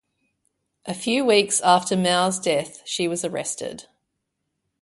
A 0.87 0.95
few 0.95 1.23
weeks 1.23 1.61
after 1.61 1.95
Mao's 1.95 2.39
death 2.39 2.81
she 2.89 3.07
was 3.07 3.23
arrested. 3.23 3.85